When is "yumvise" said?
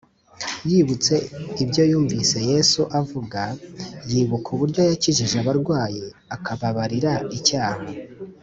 1.91-2.37